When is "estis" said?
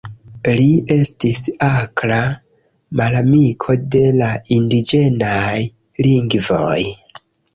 0.93-1.41